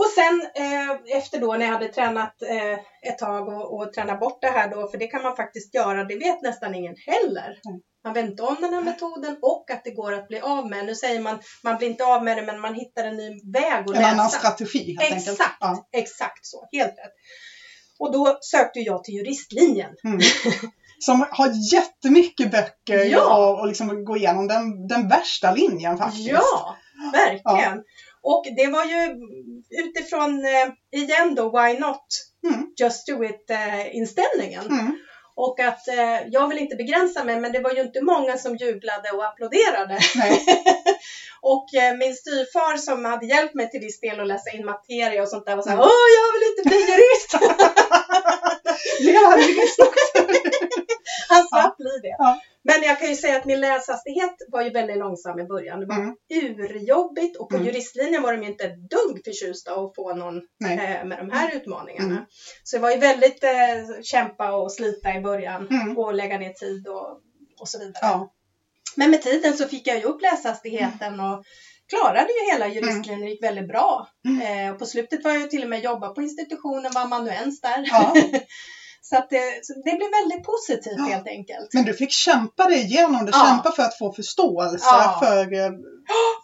Och 0.00 0.06
sen 0.14 0.42
eh, 0.64 1.16
efter 1.18 1.40
då 1.40 1.52
när 1.52 1.66
jag 1.66 1.72
hade 1.72 1.88
tränat 1.88 2.42
eh, 2.42 2.72
ett 3.10 3.18
tag 3.18 3.48
och, 3.48 3.74
och 3.78 3.92
tränat 3.92 4.20
bort 4.20 4.38
det 4.40 4.48
här 4.50 4.70
då, 4.70 4.88
för 4.90 4.98
det 4.98 5.06
kan 5.06 5.22
man 5.22 5.36
faktiskt 5.36 5.74
göra, 5.74 6.04
det 6.04 6.16
vet 6.16 6.42
nästan 6.42 6.74
ingen 6.74 6.94
heller. 7.06 7.48
Mm. 7.68 7.80
Man 8.04 8.14
vet 8.14 8.24
inte 8.26 8.42
om 8.42 8.56
den 8.60 8.74
här 8.74 8.82
metoden 8.82 9.36
och 9.42 9.70
att 9.70 9.84
det 9.84 9.90
går 9.90 10.12
att 10.12 10.28
bli 10.28 10.40
av 10.40 10.70
med. 10.70 10.86
Nu 10.86 10.94
säger 10.94 11.20
man, 11.20 11.38
man 11.64 11.76
blir 11.76 11.88
inte 11.88 12.04
av 12.04 12.24
med 12.24 12.36
det 12.36 12.42
men 12.42 12.60
man 12.60 12.74
hittar 12.74 13.04
en 13.04 13.16
ny 13.16 13.28
väg 13.52 13.84
att 13.90 13.96
En 13.96 14.04
annan 14.04 14.16
läsa. 14.16 14.38
strategi 14.38 14.78
helt 14.98 15.12
enkelt. 15.12 15.28
Exakt, 15.40 15.56
Ja. 15.60 15.88
exakt 15.92 16.46
så, 16.46 16.68
helt 16.72 16.88
rätt. 16.98 17.12
Och 17.98 18.12
då 18.12 18.38
sökte 18.40 18.80
jag 18.80 19.04
till 19.04 19.14
juristlinjen. 19.14 19.90
Mm. 20.04 20.20
Som 21.00 21.26
har 21.30 21.72
jättemycket 21.74 22.50
böcker 22.50 23.04
Ja. 23.04 23.36
och, 23.50 23.60
och 23.60 23.66
liksom 23.68 24.04
gå 24.04 24.16
igenom 24.16 24.48
den, 24.48 24.88
den 24.88 25.08
värsta 25.08 25.52
linjen 25.54 25.98
faktiskt. 25.98 26.28
Ja, 26.28 26.76
verkligen. 27.12 27.82
Och 28.32 28.44
det 28.56 28.68
var 28.68 28.84
ju 28.84 29.00
utifrån, 29.84 30.44
eh, 30.44 30.68
igen 31.00 31.34
då, 31.34 31.44
why 31.58 31.78
not? 31.78 32.06
Mm. 32.46 32.62
Just 32.80 33.06
do 33.06 33.24
it 33.24 33.50
eh, 33.50 33.96
inställningen. 33.96 34.66
Mm. 34.66 34.98
Och 35.36 35.60
att 35.60 35.88
eh, 35.88 36.18
jag 36.26 36.48
vill 36.48 36.58
inte 36.58 36.76
begränsa 36.76 37.24
mig, 37.24 37.36
men 37.40 37.52
det 37.52 37.60
var 37.60 37.72
ju 37.72 37.80
inte 37.80 38.00
många 38.00 38.38
som 38.38 38.56
jublade 38.56 39.10
och 39.10 39.24
applåderade. 39.24 39.98
Och 41.40 41.74
eh, 41.74 41.96
min 41.96 42.14
styvfar 42.14 42.76
som 42.76 43.04
hade 43.04 43.26
hjälpt 43.26 43.54
mig 43.54 43.70
till 43.70 43.80
viss 43.80 44.00
del 44.00 44.20
att 44.20 44.26
läsa 44.26 44.50
in 44.50 44.64
materia 44.64 45.22
och 45.22 45.28
sånt 45.28 45.46
där 45.46 45.56
var 45.56 45.62
såhär, 45.62 45.76
Mm. 45.76 45.88
åh 45.88 46.06
jag 46.18 46.28
vill 46.34 46.48
inte 46.50 46.62
bli 46.68 46.78
jurist! 46.90 47.32
Hade 49.26 49.42
jurist 49.42 49.78
Han 51.28 51.48
slapp 51.48 51.76
bli 51.76 51.98
det. 52.02 52.14
Ja. 52.18 52.40
Men 52.70 52.82
jag 52.82 52.98
kan 52.98 53.08
ju 53.08 53.16
säga 53.16 53.36
att 53.36 53.44
min 53.44 53.60
läshastighet 53.60 54.34
var 54.52 54.62
ju 54.62 54.70
väldigt 54.70 54.98
långsam 54.98 55.38
i 55.38 55.44
början. 55.44 55.80
Det 55.80 55.86
var 55.86 55.96
Mm. 55.96 56.14
urjobbigt 56.30 57.36
och 57.36 57.48
på 57.48 57.56
Mm. 57.56 57.66
juristlinjen 57.66 58.22
var 58.22 58.32
de 58.32 58.42
ju 58.42 58.48
inte 58.48 58.64
ett 58.64 58.90
dugg 58.90 59.20
förtjusta 59.24 59.70
att 59.72 59.94
få 59.96 60.12
någon 60.14 60.36
eh, 60.64 61.04
med 61.04 61.18
de 61.18 61.30
här 61.30 61.50
utmaningarna. 61.56 62.12
Mm. 62.14 62.24
Så 62.64 62.76
det 62.76 62.82
var 62.82 62.90
ju 62.90 62.96
väldigt 62.96 63.44
eh, 63.44 64.00
kämpa 64.02 64.50
och 64.52 64.72
slita 64.72 65.14
i 65.14 65.18
början 65.20 65.66
Mm. 65.70 65.98
och 65.98 66.14
lägga 66.14 66.36
ner 66.38 66.50
tid 66.50 66.88
och, 66.88 67.08
och 67.60 67.68
så 67.68 67.78
vidare. 67.78 67.98
Ja. 68.02 68.28
Men 68.96 69.10
med 69.10 69.22
tiden 69.22 69.54
så 69.54 69.66
fick 69.66 69.86
jag 69.86 69.98
ju 69.98 70.04
upp 70.04 70.22
läshastigheten 70.22 71.20
och 71.20 71.42
klarade 71.88 72.28
ju 72.32 72.50
hela 72.52 72.68
juristlinjen, 72.68 73.20
det 73.20 73.30
gick 73.30 73.42
väldigt 73.42 73.68
bra. 73.68 74.06
Mm. 74.28 74.66
Eh, 74.66 74.72
och 74.72 74.78
på 74.78 74.86
slutet 74.86 75.24
var 75.24 75.30
jag 75.30 75.40
ju 75.40 75.46
till 75.46 75.62
och 75.62 75.68
med 75.68 75.80
jobba 75.84 76.08
på 76.08 76.22
institutionen, 76.22 76.92
var 76.94 77.02
amanuens 77.02 77.60
där. 77.60 77.84
Ja. 77.90 78.14
så 79.00 79.16
att 79.16 79.30
det, 79.30 79.64
så 79.64 79.72
det 79.74 79.96
blev 79.96 80.10
väldigt 80.10 80.46
positivt 80.46 80.94
Ja. 80.98 81.04
helt 81.04 81.26
enkelt. 81.28 81.74
Men 81.74 81.84
du 81.84 81.94
fick 81.94 82.10
kämpa 82.12 82.64
dig 82.64 82.80
igenom 82.84 83.24
det, 83.26 83.32
Ja. 83.34 83.46
kämpa 83.46 83.72
för 83.72 83.82
att 83.82 83.98
få 83.98 84.12
förståelse 84.12 84.86
Ja. 84.86 85.20
för, 85.22 85.52
eh, 85.54 85.70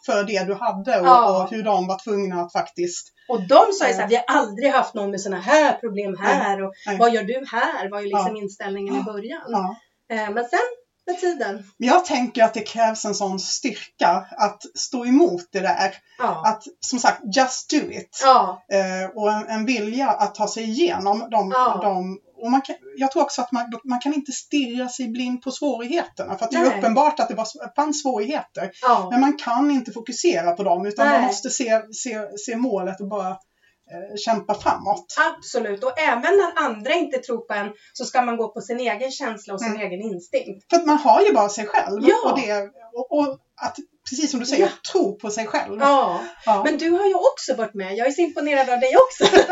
för 0.06 0.24
det 0.24 0.44
du 0.44 0.54
hade 0.54 1.00
och, 1.00 1.06
Ja. 1.06 1.42
och 1.42 1.50
hur 1.50 1.62
de 1.62 1.86
var 1.86 1.98
tvungna 2.04 2.40
att 2.42 2.52
faktiskt... 2.52 3.10
Och 3.28 3.48
de 3.48 3.64
sa 3.72 3.84
ju 3.84 3.90
Ja. 3.90 3.96
såhär, 3.96 4.08
vi 4.08 4.16
har 4.16 4.24
aldrig 4.28 4.70
haft 4.70 4.94
någon 4.94 5.10
med 5.10 5.20
sådana 5.20 5.42
här 5.42 5.72
problem 5.72 6.16
här 6.20 6.62
och 6.64 6.72
Nej. 6.86 6.96
vad 6.98 7.14
gör 7.14 7.22
du 7.22 7.44
här? 7.52 7.90
var 7.90 8.00
ju 8.00 8.06
liksom 8.06 8.36
inställningen 8.36 8.94
i 8.94 8.98
Ja. 9.06 9.12
början. 9.12 9.42
Ja. 9.48 9.76
Eh, 10.12 10.30
men 10.30 10.44
sen 10.44 10.58
med 11.06 11.20
tiden, 11.20 11.64
Jag 11.76 12.04
tänker 12.04 12.44
att 12.44 12.54
det 12.54 12.60
krävs 12.60 13.04
en 13.04 13.14
sån 13.14 13.38
styrka 13.40 14.26
att 14.38 14.62
stå 14.74 15.06
emot 15.06 15.42
det 15.52 15.60
där. 15.60 15.94
ja. 16.18 16.42
Att 16.46 16.62
som 16.80 16.98
sagt, 16.98 17.20
just 17.36 17.70
do 17.70 17.76
it. 17.76 18.20
Ja, 18.22 18.64
Eh, 18.72 19.10
och 19.16 19.32
en, 19.32 19.46
en 19.48 19.66
vilja 19.66 20.08
att 20.08 20.34
ta 20.34 20.48
sig 20.48 20.64
igenom 20.64 21.28
de, 21.30 21.50
Ja. 21.50 21.80
de 21.82 22.18
och 22.44 22.50
man 22.50 22.60
kan, 22.62 22.76
jag 22.96 23.12
tror 23.12 23.22
också 23.22 23.40
att 23.42 23.52
man, 23.52 23.72
man 23.84 24.00
kan 24.00 24.14
inte 24.14 24.32
stirra 24.32 24.88
sig 24.88 25.08
blind 25.08 25.42
på 25.42 25.50
svårigheterna. 25.50 26.38
För 26.38 26.44
att 26.44 26.50
det 26.50 26.56
är 26.56 26.78
uppenbart 26.78 27.20
att 27.20 27.28
det 27.28 27.34
var, 27.34 27.74
fanns 27.76 28.02
svårigheter. 28.02 28.70
ja. 28.82 29.08
Men 29.10 29.20
man 29.20 29.36
kan 29.36 29.70
inte 29.70 29.92
fokusera 29.92 30.52
på 30.52 30.62
dem 30.62 30.86
utan 30.86 31.06
man 31.08 31.18
Nej. 31.20 31.26
måste 31.26 31.50
se, 31.50 31.82
se, 31.92 32.38
se 32.46 32.56
målet 32.56 33.00
och 33.00 33.08
bara 33.08 33.28
eh, 33.30 34.16
kämpa 34.24 34.54
framåt. 34.54 35.06
Absolut, 35.34 35.84
och 35.84 35.98
även 35.98 36.22
när 36.36 36.64
andra 36.64 36.92
inte 36.94 37.18
tror 37.18 37.38
på 37.38 37.54
en 37.54 37.72
så 37.92 38.04
ska 38.04 38.22
man 38.22 38.36
gå 38.36 38.48
på 38.52 38.60
sin 38.60 38.80
egen 38.80 39.10
känsla 39.10 39.54
och 39.54 39.60
sin 39.60 39.70
Mm. 39.74 39.80
egen 39.86 40.00
instinkt. 40.02 40.66
För 40.70 40.76
att 40.76 40.86
man 40.86 40.98
har 40.98 41.20
ju 41.22 41.32
bara 41.32 41.48
sig 41.48 41.66
själv. 41.66 42.00
Ja. 42.02 42.30
Och, 42.32 42.40
det, 42.40 42.70
och, 42.94 43.18
och 43.18 43.38
att, 43.62 43.76
precis 44.10 44.30
som 44.30 44.40
du 44.40 44.46
säger, 44.46 44.64
Ja. 44.64 44.70
tro 44.92 45.18
på 45.18 45.30
sig 45.30 45.46
själv. 45.46 45.80
Ja, 45.80 46.20
Ja. 46.46 46.62
men 46.64 46.78
du 46.78 46.90
har 46.90 47.06
ju 47.06 47.14
också 47.14 47.54
varit 47.56 47.74
med. 47.74 47.94
Jag 47.96 48.06
är 48.06 48.10
så 48.10 48.20
imponerad 48.20 48.70
av 48.70 48.80
dig 48.80 48.92
också. 48.96 49.36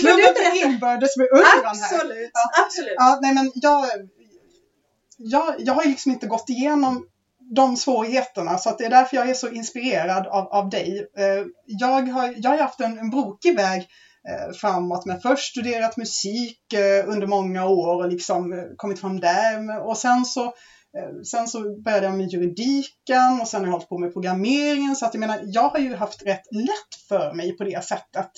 Klubben 0.00 0.34
för 0.34 0.66
inbördes 0.66 1.16
beundran 1.16 1.78
här. 1.80 1.94
Absolut, 1.94 2.30
absolut. 2.66 2.94
Ja, 2.96 3.18
nej 3.22 3.34
men 3.34 3.52
jag, 3.54 3.86
jag, 5.18 5.54
jag 5.58 5.74
har 5.74 5.84
liksom 5.84 6.12
inte 6.12 6.26
gått 6.26 6.48
igenom 6.48 7.06
de 7.54 7.76
svårigheterna 7.76 8.58
så 8.58 8.70
att 8.70 8.78
det 8.78 8.84
är 8.84 8.90
därför 8.90 9.16
jag 9.16 9.30
är 9.30 9.34
så 9.34 9.48
inspirerad 9.48 10.26
av, 10.26 10.46
av 10.46 10.70
dig. 10.70 11.08
Eh, 11.18 11.44
Jag 11.66 12.08
har, 12.08 12.34
jag 12.36 12.50
har 12.50 12.58
haft 12.58 12.80
en, 12.80 12.98
en 12.98 13.10
brokig 13.10 13.56
väg 13.56 13.80
eh, 14.28 14.52
framåt 14.54 15.04
med 15.06 15.22
först 15.22 15.50
studerat 15.50 15.96
musik 15.96 16.72
eh, 16.72 17.08
under 17.08 17.26
många 17.26 17.66
år 17.66 18.04
och 18.04 18.08
liksom 18.08 18.68
kommit 18.76 19.00
fram 19.00 19.20
där 19.20 19.86
och 19.86 19.98
sen 19.98 20.24
så 20.24 20.54
Sen 21.24 21.48
så 21.48 21.80
började 21.82 22.06
jag 22.06 22.14
med 22.16 22.28
juridiken 22.28 23.40
och 23.40 23.48
sen 23.48 23.60
har 23.60 23.66
jag 23.66 23.72
hållit 23.72 23.88
på 23.88 23.98
med 23.98 24.12
programmeringen 24.12 24.96
så 24.96 25.06
att 25.06 25.14
jag 25.14 25.20
menar, 25.20 25.40
jag 25.44 25.68
har 25.68 25.78
ju 25.78 25.94
haft 25.94 26.26
rätt 26.26 26.42
lätt 26.50 26.94
för 27.08 27.32
mig 27.32 27.56
på 27.56 27.64
det 27.64 27.84
sättet 27.84 28.30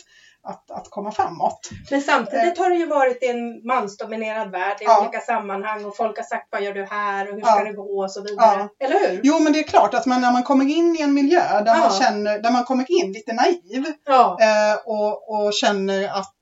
att, 0.47 0.71
att 0.71 0.91
komma 0.91 1.11
framåt. 1.13 1.71
Men 1.91 2.01
samtidigt 2.01 2.59
har 2.59 2.71
det 2.71 2.77
ju 2.77 2.87
varit 2.87 3.23
i 3.23 3.27
en 3.27 3.67
mansdominerad 3.67 4.51
värld 4.51 4.77
i 4.81 4.85
Ja. 4.85 5.01
olika 5.01 5.21
sammanhang 5.21 5.85
och 5.85 5.97
folk 5.97 6.17
har 6.17 6.25
sagt 6.25 6.49
vad 6.51 6.63
gör 6.63 6.73
du 6.73 6.85
här 6.85 7.29
och 7.29 7.35
hur 7.35 7.41
Ja. 7.41 7.47
ska 7.47 7.65
det 7.65 7.73
gå 7.73 8.03
och 8.03 8.11
så 8.13 8.23
vidare. 8.23 8.69
Eller 8.85 9.09
hur? 9.09 9.21
Jo, 9.23 9.39
men 9.39 9.53
det 9.53 9.59
är 9.59 9.63
klart 9.63 9.95
att 9.95 10.07
man, 10.07 10.21
när 10.21 10.31
man 10.33 10.43
kommer 10.43 10.65
in 10.65 10.97
i 10.97 11.03
en 11.03 11.15
miljö 11.15 11.41
där, 11.41 11.75
man, 11.75 11.91
Ja. 11.93 11.99
känner, 12.01 12.39
där 12.39 12.51
man 12.51 12.65
kommer 12.65 12.87
in 13.03 13.13
lite 13.13 13.33
naiv 13.33 13.85
Ja, 14.07 14.39
eh, 14.41 14.77
och, 14.85 15.31
och 15.31 15.53
känner 15.53 16.05
att 16.09 16.17
eh, 16.17 16.36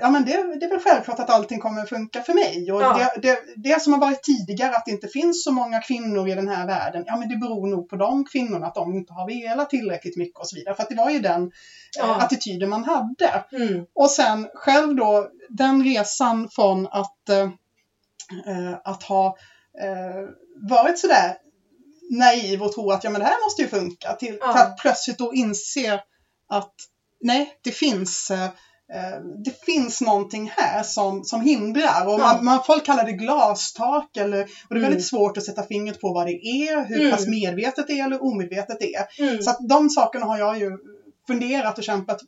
ja, 0.00 0.10
men 0.10 0.24
det, 0.24 0.32
det 0.60 0.66
är 0.66 0.70
väl 0.70 0.80
självklart 0.80 1.18
att 1.20 1.30
allting 1.30 1.60
kommer 1.60 1.84
funka 1.86 2.22
för 2.22 2.34
mig. 2.34 2.72
Och 2.72 2.82
Ja. 2.82 3.10
det, 3.14 3.20
det, 3.28 3.38
det 3.56 3.82
som 3.82 3.92
har 3.92 4.00
varit 4.00 4.22
tidigare, 4.22 4.76
att 4.76 4.84
det 4.84 4.90
inte 4.90 5.08
finns 5.08 5.44
så 5.44 5.52
många 5.52 5.80
kvinnor 5.80 6.28
i 6.28 6.34
den 6.34 6.48
här 6.48 6.66
världen, 6.66 7.04
ja 7.06 7.16
men 7.16 7.28
det 7.28 7.36
beror 7.36 7.66
nog 7.66 7.88
på 7.88 7.96
de 7.96 8.24
kvinnorna, 8.24 8.66
att 8.66 8.74
de 8.74 8.94
inte 8.94 9.12
har 9.12 9.26
velat 9.26 9.70
tillräckligt 9.70 10.16
mycket 10.16 10.38
och 10.40 10.48
så 10.48 10.56
vidare. 10.56 10.74
För 10.74 10.82
att 10.82 10.88
det 10.88 10.94
var 10.94 11.10
ju 11.10 11.18
den 11.18 11.42
eh, 11.42 11.50
Ja. 11.98 12.16
attityden 12.22 12.68
man 12.70 12.84
hade. 12.84 13.44
Mm. 13.52 13.84
Och 13.94 14.10
sen 14.10 14.48
själv 14.54 14.94
då, 14.96 15.28
den 15.48 15.84
resan 15.84 16.48
från 16.48 16.86
att, 16.86 17.28
eh, 17.28 17.42
eh, 18.46 18.74
att 18.84 19.02
ha 19.02 19.26
eh, 19.82 20.28
varit 20.70 20.98
sådär 20.98 21.36
naiv 22.10 22.62
och 22.62 22.72
tro 22.72 22.90
att 22.90 23.04
ja, 23.04 23.10
men 23.10 23.20
det 23.20 23.26
här 23.26 23.44
måste 23.46 23.62
ju 23.62 23.68
funka, 23.68 24.12
till, 24.12 24.38
Ja. 24.40 24.52
till 24.52 24.62
att 24.62 24.76
plötsligt 24.78 25.18
då 25.18 25.34
inse 25.34 26.00
att 26.48 26.74
nej, 27.20 27.58
det 27.62 27.70
finns 27.70 28.30
eh, 28.30 28.44
eh, 28.44 28.50
det 29.44 29.64
finns 29.66 30.00
någonting 30.00 30.52
här 30.56 30.82
som, 30.82 31.24
som 31.24 31.40
hindrar. 31.40 32.06
Och 32.12 32.18
man, 32.20 32.44
man, 32.44 32.60
folk 32.66 32.86
kallar 32.86 33.04
det 33.04 33.12
glastak 33.12 34.16
eller, 34.16 34.42
och 34.42 34.48
det 34.68 34.74
är 34.74 34.76
Mm. 34.76 34.90
väldigt 34.90 35.06
svårt 35.06 35.36
att 35.36 35.44
sätta 35.44 35.62
fingret 35.62 36.00
på 36.00 36.12
vad 36.12 36.26
det 36.26 36.32
är, 36.46 36.84
hur 36.88 36.98
Mm. 37.00 37.10
pass 37.10 37.26
medvetet 37.26 37.86
det 37.86 37.92
är 38.00 38.04
eller 38.04 38.22
omedvetet 38.22 38.76
det 38.78 38.94
är. 38.94 39.04
Mm. 39.18 39.42
Så 39.42 39.50
att 39.50 39.58
de 39.68 39.88
sakerna 39.90 40.26
har 40.26 40.36
jag 40.36 40.58
ju 40.58 40.70
funderat 41.30 41.78
och 41.78 41.84
kämpat 41.84 42.18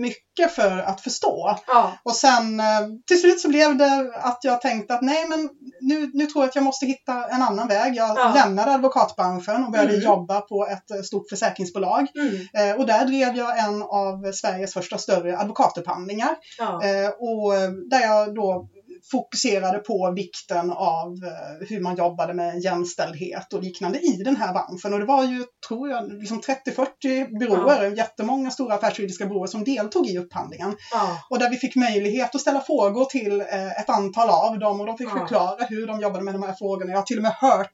mycket 0.00 0.50
för 0.54 0.78
att 0.78 1.00
förstå. 1.00 1.56
Ja. 1.66 1.92
Och 2.04 2.14
sen 2.14 2.60
eh, 2.60 2.66
till 3.06 3.20
slut 3.20 3.40
så 3.40 3.48
blev 3.48 3.76
det 3.76 4.12
att 4.14 4.38
jag 4.42 4.60
tänkte 4.60 4.94
att 4.94 5.02
nej 5.02 5.28
men 5.28 5.48
nu, 5.80 6.10
nu 6.14 6.26
tror 6.26 6.44
jag 6.44 6.48
att 6.48 6.54
jag 6.54 6.64
måste 6.64 6.86
hitta 6.86 7.28
en 7.28 7.42
annan 7.42 7.68
väg. 7.68 7.94
Jag 7.96 8.16
Ja. 8.18 8.32
lämnade 8.34 8.72
advokatbranschen 8.74 9.64
och 9.64 9.70
började 9.72 9.92
Mm. 9.92 10.04
jobba 10.04 10.40
på 10.40 10.66
ett 10.66 10.90
eh, 10.90 11.02
stort 11.02 11.28
försäkringsbolag. 11.30 12.06
Mm. 12.14 12.70
Eh, 12.70 12.76
och 12.76 12.86
där 12.86 13.04
drev 13.04 13.36
jag 13.36 13.58
en 13.58 13.82
av 13.82 14.32
Sveriges 14.32 14.74
första 14.74 14.98
större 14.98 15.38
advokatupphandlingar. 15.38 16.36
Ja. 16.58 16.80
Och 17.18 17.52
där 17.90 18.00
jag 18.00 18.34
då 18.34 18.68
fokuserade 19.10 19.78
på 19.78 20.12
vikten 20.16 20.70
av 20.70 21.06
eh, 21.24 21.68
hur 21.68 21.80
man 21.80 21.96
jobbade 21.96 22.34
med 22.34 22.58
jämställdhet 22.60 23.52
och 23.52 23.62
liknande 23.62 23.98
i 23.98 24.22
den 24.24 24.36
här 24.36 24.52
branschen. 24.52 24.92
Och 24.92 24.98
det 24.98 25.04
var 25.06 25.24
ju, 25.24 25.44
tror 25.68 25.88
jag, 25.88 26.12
liksom 26.12 26.40
30-40 26.40 27.38
byråer, 27.38 27.96
jättemånga 27.96 28.50
stora 28.50 28.74
affärsjuridiska 28.74 29.26
byråer 29.26 29.46
som 29.46 29.64
deltog 29.64 30.06
i 30.06 30.18
upphandlingen. 30.18 30.76
Ja. 30.92 31.18
Och 31.30 31.38
där 31.38 31.50
vi 31.50 31.56
fick 31.56 31.76
möjlighet 31.76 32.34
att 32.34 32.40
ställa 32.40 32.60
frågor 32.60 33.04
till 33.04 33.40
eh, 33.40 33.80
ett 33.80 33.90
antal 33.90 34.30
av 34.30 34.58
dem 34.58 34.80
och 34.80 34.86
de 34.86 34.98
fick 34.98 35.08
Ja. 35.08 35.18
förklara 35.18 35.64
hur 35.68 35.86
de 35.86 36.00
jobbade 36.00 36.24
med 36.24 36.34
de 36.34 36.42
här 36.42 36.54
frågorna. 36.58 36.90
Jag 36.90 36.98
har 36.98 37.02
till 37.04 37.16
och 37.16 37.22
med 37.22 37.32
hört 37.32 37.70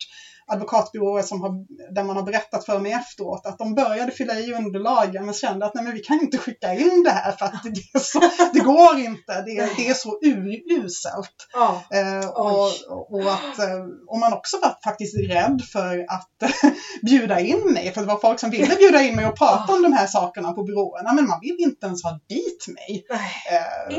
advokatbyråer 0.53 1.23
som 1.23 1.41
har, 1.43 1.51
där 1.95 2.05
man 2.05 2.17
har 2.17 2.23
berättat 2.23 2.65
för 2.67 2.79
mig 2.79 2.93
efteråt 2.93 3.47
att 3.47 3.59
de 3.59 3.75
började 3.75 4.13
fylla 4.13 4.35
i 4.41 4.53
underlagen 4.55 5.25
men 5.25 5.35
kände 5.35 5.67
att 5.67 5.75
nej 5.75 5.85
men 5.85 5.93
vi 5.95 6.01
kan 6.01 6.21
inte 6.21 6.39
skicka 6.39 6.73
in 6.75 7.03
det 7.05 7.11
här 7.11 7.33
för 7.33 7.45
att 7.47 7.63
det, 7.93 8.01
så, 8.01 8.21
det 8.53 8.61
går 8.61 8.99
inte. 8.99 9.43
Det, 9.47 9.51
är- 9.59 9.77
det 9.77 9.89
är 9.89 9.95
så 9.95 10.19
uruselt. 10.23 11.35
Ja. 11.53 11.83
Eh, 11.95 12.29
och, 12.29 12.71
och 13.11 13.33
att 13.33 13.59
eh, 13.59 13.85
och 14.09 14.19
man 14.19 14.33
också 14.33 14.59
var 14.63 14.77
faktiskt 14.85 15.17
rädd 15.31 15.63
för 15.73 15.99
att 16.09 16.53
bjuda 17.03 17.41
in 17.41 17.73
mig. 17.73 17.93
För 17.93 18.01
det 18.01 18.07
var 18.07 18.19
folk 18.19 18.41
som 18.41 18.51
ville 18.51 18.77
bjuda 18.77 19.03
in 19.03 19.17
mig 19.17 19.27
och 19.27 19.39
prata 19.39 19.73
om 19.75 19.83
de 19.83 19.93
här 19.93 20.07
sakerna 20.07 20.53
på 20.53 20.63
byråerna. 20.63 21.13
Men 21.13 21.27
man 21.29 21.41
vill 21.41 21.57
inte 21.59 21.87
ens 21.87 22.03
ha 22.05 22.11
dit 22.29 22.67
mig. 22.69 23.05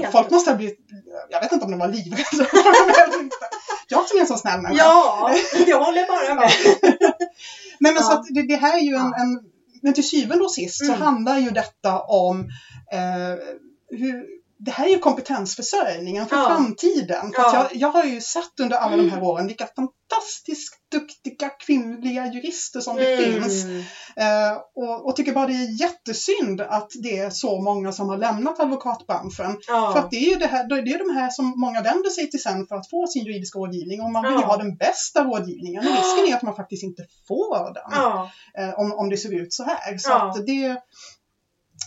Eh, 0.02 0.12
folk 0.12 0.30
måste 0.30 0.50
ha 0.52 0.58
blivit, 0.58 0.80
jag 1.30 1.42
vet 1.42 1.52
inte 1.52 1.66
om 1.66 1.72
de 1.72 1.80
var 1.80 1.88
livrädda. 1.88 2.46
Jag 3.88 4.08
som 4.08 4.18
är 4.18 4.22
en 4.22 4.28
så 4.28 4.38
snäll 4.38 4.62
människa. 4.62 4.84
Ja, 4.86 5.36
jag 5.68 5.80
håller 5.86 6.08
bara 6.08 6.35
med. 6.36 6.52
Nej, 7.80 7.94
men 7.94 8.04
så 8.04 8.12
att 8.12 8.26
det, 8.30 8.42
det 8.42 8.56
här 8.56 8.78
är 8.78 8.82
ju 8.82 8.96
en, 8.96 9.14
en, 9.14 9.44
men 9.82 9.94
till 9.94 10.08
syvende 10.08 10.44
och 10.44 10.52
sist 10.52 10.82
Mm. 10.82 10.98
så 10.98 11.04
handlar 11.04 11.38
ju 11.38 11.50
detta 11.50 12.00
om 12.00 12.40
eh, 12.92 13.40
hur 13.90 14.26
det 14.58 14.72
här 14.72 14.86
är 14.86 14.90
ju 14.90 15.00
kompetensförsörjningen 15.00 16.28
för 16.28 16.36
Ja. 16.36 16.48
framtiden. 16.48 17.32
För 17.36 17.42
Ja. 17.42 17.54
jag, 17.54 17.76
jag 17.82 17.92
har 17.92 18.04
ju 18.04 18.22
sett 18.22 18.60
under 18.62 18.78
alla 18.78 18.98
de 18.98 19.10
här 19.10 19.24
åren 19.24 19.48
vilka 19.48 19.66
fantastiskt 19.76 20.74
duktiga 20.92 21.50
kvinnliga 21.50 22.26
jurister 22.34 22.80
som 22.80 22.96
det 22.96 23.18
finns. 23.18 23.64
Mm. 23.64 23.84
Eh, 24.16 24.58
och, 24.76 25.06
och 25.06 25.16
tycker 25.16 25.32
bara 25.34 25.46
det 25.46 25.54
är 25.54 25.82
jättesynd 25.82 26.62
att 26.62 26.92
det 27.04 27.18
är 27.20 27.30
så 27.30 27.62
många 27.62 27.92
som 27.92 28.10
har 28.10 28.18
lämnat 28.18 28.60
advokatbranschen. 28.60 29.58
För 29.66 29.74
Ja. 29.74 29.98
att 30.00 30.12
det 30.12 30.18
är 30.18 30.30
ju 30.30 30.36
det 30.36 30.48
här, 30.48 30.64
det 30.64 30.92
är 30.92 30.98
de 31.08 31.14
här 31.16 31.30
som 31.30 31.54
många 31.60 31.82
vänder 31.82 32.10
sig 32.10 32.30
till 32.30 32.42
sen 32.42 32.66
för 32.68 32.76
att 32.76 32.90
få 32.90 33.08
sin 33.08 33.24
juridiska 33.26 33.60
rådgivning. 33.60 34.02
Och 34.02 34.12
man 34.12 34.24
vill 34.24 34.32
ju 34.40 34.46
ha 34.46 34.58
den 34.58 34.76
bästa 34.76 35.24
rådgivningen. 35.24 35.88
Och 35.88 35.92
risken 35.96 36.26
är 36.34 36.36
att 36.36 36.42
man 36.44 36.56
faktiskt 36.56 36.84
inte 36.84 37.04
får 37.28 37.74
den. 37.74 37.92
Eh, 38.58 38.80
om, 38.80 38.94
om 38.94 39.10
det 39.10 39.18
ser 39.18 39.34
ut 39.42 39.54
så 39.54 39.64
här. 39.64 39.98
Så 40.34 40.40
det, 40.40 40.78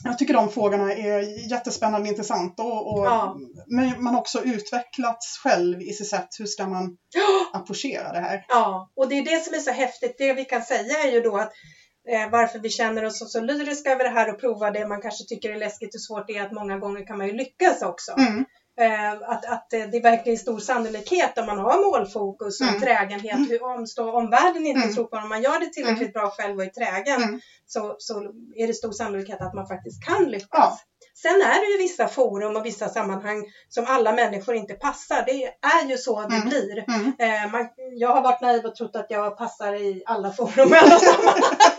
jag 0.05 0.19
tycker 0.19 0.35
de 0.35 0.51
frågorna 0.51 0.93
är 0.93 1.51
jättespännande 1.51 2.01
och 2.01 2.09
intressanta. 2.09 2.63
Och, 2.63 2.93
och, 2.93 3.07
Ja. 3.07 3.37
Men 3.67 4.03
man 4.03 4.15
har 4.15 4.21
också 4.21 4.43
utvecklats 4.43 5.39
själv 5.43 5.83
i 5.83 5.93
sitt 5.93 6.09
sätt. 6.09 6.29
Hur 6.39 6.47
ska 6.47 6.67
man 6.67 6.97
approchera 7.53 8.13
det 8.13 8.21
här? 8.21 8.45
Ja, 8.49 8.91
och 8.97 9.09
det 9.09 9.19
är 9.19 9.25
det 9.25 9.45
som 9.45 9.55
är 9.55 9.59
så 9.59 9.71
häftigt. 9.71 10.15
Det 10.19 10.33
vi 10.33 10.45
kan 10.45 10.63
säga 10.63 11.03
är 11.05 11.13
ju 11.13 11.21
då 11.21 11.37
att 11.37 11.53
eh, 12.09 12.31
varför 12.31 12.59
vi 12.59 12.71
känner 12.71 13.05
oss 13.05 13.19
så, 13.19 13.27
så 13.27 13.41
lyriska 13.41 13.93
över 13.93 14.05
det 14.05 14.11
här 14.11 14.35
och 14.35 14.41
provar 14.41 14.71
det 14.71 14.89
man 14.89 15.01
kanske 15.01 15.25
tycker 15.25 15.51
är 15.51 15.59
läskigt 15.59 15.95
och 15.95 16.03
svårt 16.03 16.31
är 16.31 16.43
att 16.43 16.53
många 16.53 16.79
gånger 16.79 17.07
kan 17.07 17.19
man 17.19 17.27
ju 17.27 17.33
lyckas 17.33 17.83
också. 17.83 18.13
Mm, 18.19 18.45
att, 19.27 19.45
att 19.45 19.73
eh, 19.73 19.81
det 19.93 20.01
verkligen 20.01 20.33
är 20.39 20.41
stor 20.41 20.59
sannolikhet 20.59 21.39
om 21.39 21.47
man 21.47 21.59
har 21.59 21.91
målfokus 21.91 22.61
och 22.61 22.67
Mm. 22.67 22.81
trägenhet. 22.81 23.39
Hur 23.49 23.63
om 23.63 23.87
står 23.87 24.11
omvärlden 24.13 24.67
inte 24.67 24.81
Mm. 24.81 24.95
tror 24.95 25.05
på 25.05 25.17
om 25.17 25.29
man 25.29 25.43
gör 25.43 25.59
det 25.59 25.73
tillräckligt 25.73 26.13
bra 26.13 26.29
själv 26.29 26.57
och 26.57 26.63
är 26.63 26.67
trägen 26.67 27.21
Mm. 27.21 27.39
så, 27.67 27.95
så 27.99 28.15
är 28.57 28.67
det 28.67 28.75
stor 28.75 28.93
sannolikhet 28.93 29.41
att 29.41 29.53
man 29.53 29.67
faktiskt 29.67 30.05
kan 30.05 30.27
lyckas. 30.27 30.49
Ja. 30.53 30.77
Sen 31.23 31.41
är 31.41 31.61
det 31.61 31.67
ju 31.67 31.77
vissa 31.77 32.07
forum 32.07 32.57
och 32.57 32.65
vissa 32.65 32.89
sammanhang 32.89 33.45
som 33.69 33.87
alla 33.87 34.13
människor 34.13 34.55
inte 34.55 34.75
passar. 34.75 35.23
Det 35.23 35.45
är 35.67 35.85
ju 35.89 35.97
så 35.97 36.25
det 36.25 36.35
Mm. 36.35 36.49
blir. 36.49 36.85
mm, 36.89 37.13
Eh, 37.19 37.51
man, 37.51 37.67
jag 37.99 38.13
har 38.13 38.21
varit 38.21 38.41
naiv 38.41 38.65
och 38.65 38.75
trott 38.75 38.97
att 38.97 39.07
jag 39.09 39.37
passar 39.37 39.73
i 39.73 40.03
alla 40.07 40.31
forum 40.31 40.69
och 40.71 40.77
alla 40.77 40.99
sammanhang. 40.99 41.35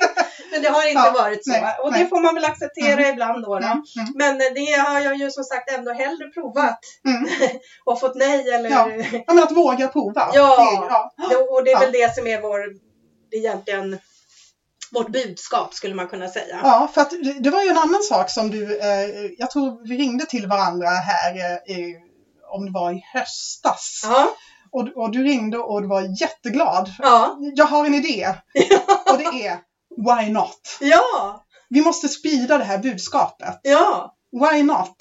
Men 0.62 0.72
det 0.72 0.78
har 0.80 0.88
inte 0.88 1.02
Ja, 1.16 1.22
varit 1.24 1.44
så. 1.46 1.52
nej, 1.52 1.76
och 1.84 1.92
det 1.92 1.98
nej. 2.00 2.08
får 2.10 2.20
man 2.22 2.36
väl 2.36 2.46
acceptera 2.46 3.10
ibland 3.10 3.44
då. 3.44 3.50
då. 3.60 3.66
mm, 3.66 3.72
mm, 3.98 4.14
Men 4.16 4.38
det 4.38 4.72
har 4.88 5.00
jag 5.00 5.16
ju 5.16 5.32
som 5.32 5.44
sagt 5.44 5.72
ändå 5.72 5.94
hellre 5.94 6.28
provat 6.28 6.80
mm. 7.08 7.30
och 7.86 8.00
fått 8.00 8.16
nej 8.16 8.50
eller... 8.50 8.70
Ja. 8.70 8.90
Ja, 9.28 9.34
men 9.34 9.44
att 9.44 9.52
våga 9.52 9.88
prova. 9.88 10.30
Ja. 10.34 10.58
Det 10.82 10.88
ja. 10.94 11.28
Det- 11.30 11.36
och 11.36 11.64
det 11.64 11.72
är 11.72 11.80
väl 11.80 11.92
det 11.92 12.16
som 12.16 12.28
är 12.28 12.42
vår, 12.42 12.60
det 13.32 13.38
egentligen 13.38 14.00
vårt 14.92 15.08
budskap 15.10 15.74
skulle 15.74 15.96
man 15.96 16.08
kunna 16.08 16.28
säga. 16.28 16.60
Ja, 16.64 16.90
för 16.94 17.02
att 17.02 17.10
det- 17.10 17.40
det 17.40 17.50
var 17.50 17.62
ju 17.64 17.70
en 17.70 17.78
annan 17.78 18.04
sak 18.04 18.30
som 18.30 18.52
du, 18.52 18.80
eh, 18.80 19.06
jag 19.38 19.52
tror 19.52 19.88
vi 19.90 19.98
ringde 19.98 20.26
till 20.26 20.48
varandra 20.48 20.90
här, 20.90 21.36
eh, 21.52 21.96
om 22.52 22.66
det 22.66 22.72
var 22.72 22.92
i 22.92 23.02
höstas. 23.14 24.02
Ja. 24.04 24.30
Och, 24.72 24.88
och 24.96 25.12
du 25.12 25.24
ringde 25.24 25.58
och 25.58 25.82
du 25.82 25.88
var 25.88 26.22
jätteglad. 26.22 26.90
Ja. 27.00 27.38
Jag 27.56 27.66
har 27.66 27.86
en 27.86 27.94
idé. 27.94 28.28
Och 29.12 29.18
det 29.18 29.24
är 29.48 29.58
Why 30.08 30.30
not? 30.32 30.78
Ja. 30.80 31.46
Vi 31.70 31.82
måste 31.82 32.08
sprida 32.08 32.58
det 32.58 32.64
här 32.64 32.78
budskapet. 32.78 33.60
ja. 33.64 34.16
Why 34.32 34.64
not? 34.64 34.96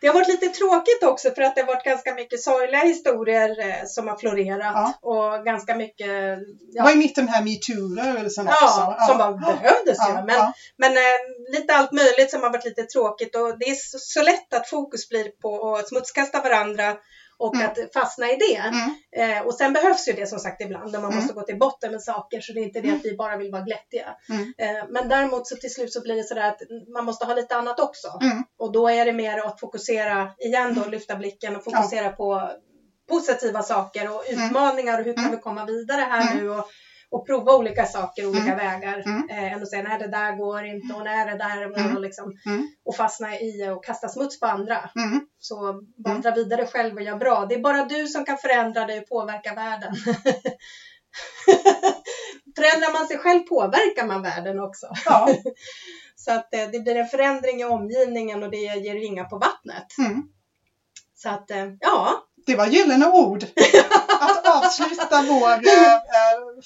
Det 0.00 0.06
har 0.06 0.14
varit 0.14 0.28
lite 0.28 0.48
tråkigt 0.48 1.02
också 1.02 1.30
för 1.30 1.42
att 1.42 1.54
det 1.54 1.60
har 1.60 1.66
varit 1.66 1.84
ganska 1.84 2.14
mycket 2.14 2.40
sorgliga 2.42 2.80
historier 2.80 3.68
eh, 3.68 3.84
som 3.86 4.08
har 4.08 4.16
florerat 4.16 4.72
Ja. 4.74 4.92
och 5.02 5.44
ganska 5.44 5.74
mycket 5.74 6.38
ja, 6.72 6.82
var 6.84 6.90
ju 6.90 6.96
mitt 6.96 7.18
i 7.18 7.20
den 7.20 7.28
här 7.28 7.42
metoo-rörelsen 7.42 8.46
ja, 8.46 8.66
också. 8.90 9.06
som 9.06 9.18
bara 9.18 9.32
behövdes 9.32 9.98
ju. 10.08 10.12
ja, 10.12 10.24
Men, 10.26 10.36
ja. 10.36 10.52
men 10.76 10.96
eh, 10.96 11.18
lite 11.58 11.74
allt 11.74 11.92
möjligt 11.92 12.30
som 12.30 12.42
har 12.42 12.50
varit 12.50 12.64
lite 12.64 12.82
tråkigt 12.82 13.36
och 13.36 13.58
det 13.58 13.70
är 13.70 13.74
så, 13.74 13.98
så 13.98 14.22
lätt 14.22 14.54
att 14.54 14.68
fokus 14.68 15.08
blir 15.08 15.28
på 15.42 15.76
att 15.76 15.88
smutskasta 15.88 16.40
varandra 16.42 16.96
och 17.38 17.54
Mm. 17.54 17.66
att 17.66 17.78
fastna 17.94 18.30
i 18.30 18.36
det. 18.36 18.56
Mm, 18.56 18.94
Eh, 19.16 19.46
och 19.46 19.54
sen 19.54 19.72
behövs 19.72 20.08
ju 20.08 20.12
det 20.12 20.26
som 20.26 20.38
sagt 20.38 20.60
ibland 20.62 20.92
när 20.92 21.00
man 21.00 21.10
Mm. 21.10 21.18
måste 21.20 21.34
gå 21.34 21.42
till 21.42 21.58
botten 21.58 21.92
med 21.92 22.02
saker 22.02 22.40
så 22.40 22.52
det 22.52 22.60
är 22.60 22.64
inte 22.64 22.80
det 22.80 22.90
att 22.90 23.04
vi 23.04 23.16
bara 23.16 23.36
vill 23.36 23.50
vara 23.50 23.62
glättiga. 23.62 24.14
Mm. 24.28 24.52
Eh, 24.58 24.84
men 24.88 25.08
däremot 25.08 25.46
så 25.48 25.56
till 25.56 25.72
slut 25.72 25.92
så 25.92 26.00
blir 26.02 26.16
det 26.16 26.24
sådär 26.24 26.48
att 26.48 26.60
man 26.94 27.04
måste 27.04 27.24
ha 27.24 27.34
lite 27.34 27.56
annat 27.56 27.80
också. 27.80 28.08
Mm. 28.22 28.42
Och 28.58 28.72
då 28.72 28.88
är 28.88 29.04
det 29.04 29.12
mer 29.12 29.36
att 29.38 29.60
fokusera 29.60 30.30
igen 30.38 30.74
då, 30.74 30.84
lyfta 30.90 31.16
blicken 31.16 31.56
och 31.56 31.64
fokusera 31.64 32.10
på 32.10 32.50
positiva 33.08 33.62
saker 33.62 34.14
och 34.14 34.28
Mm. 34.28 34.46
utmaningar 34.46 34.98
och 34.98 35.04
hur 35.04 35.14
kan 35.14 35.24
Mm. 35.24 35.36
vi 35.36 35.42
komma 35.42 35.64
vidare 35.64 36.00
här 36.00 36.22
Mm. 36.32 36.36
nu 36.44 36.50
och, 36.50 36.64
och 37.10 37.26
prova 37.26 37.56
olika 37.56 37.86
saker, 37.86 38.26
olika 38.26 38.52
Mm. 38.52 38.56
vägar. 38.56 39.02
Mm. 39.06 39.28
Eh, 39.30 39.52
än 39.52 39.62
att 39.62 39.70
säga 39.70 39.82
nej 39.82 39.98
det 39.98 40.06
där 40.08 40.36
går 40.36 40.64
inte 40.64 40.94
och 40.94 41.04
nej 41.04 41.26
det 41.26 41.36
där 41.38 41.62
Mm. 41.62 41.96
och 41.96 42.02
liksom, 42.02 42.32
Mm. 42.46 42.68
och 42.84 42.96
fastna 42.96 43.38
i 43.40 43.68
och 43.68 43.84
kasta 43.84 44.08
smuts 44.08 44.40
på 44.40 44.46
andra. 44.46 44.90
Mm. 44.96 45.20
Så 45.38 45.82
vandra 46.04 46.30
vidare 46.30 46.66
själv 46.66 46.94
och 46.94 47.02
gör 47.02 47.16
bra. 47.16 47.44
Det 47.44 47.54
är 47.54 47.62
bara 47.62 47.82
du 47.84 48.06
som 48.06 48.24
kan 48.24 48.36
förändra 48.36 48.84
dig 48.84 48.98
och 48.98 49.08
påverka 49.08 49.54
världen. 49.54 49.92
Förändrar 52.56 52.92
man 52.92 53.06
sig 53.06 53.18
själv 53.18 53.40
påverkar 53.40 54.06
man 54.06 54.22
världen 54.22 54.60
också. 54.60 54.86
Ja. 55.04 55.28
Så 56.16 56.32
att 56.32 56.54
eh, 56.54 56.66
det 56.72 56.80
blir 56.80 56.96
en 56.96 57.06
förändring 57.06 57.60
i 57.60 57.64
omgivningen 57.64 58.42
och 58.42 58.50
det 58.50 58.56
ger 58.56 58.94
ringar 58.94 59.24
på 59.24 59.38
vattnet. 59.38 59.98
Mm. 59.98 60.22
Så 61.14 61.28
att 61.28 61.50
eh, 61.50 61.66
ja, 61.80 62.24
Det 62.48 62.56
var 62.56 62.66
gyllene 62.66 63.06
ord. 63.10 63.44
Att 64.20 64.46
avsluta 64.46 65.22
vår 65.22 65.52
eh, 65.52 65.98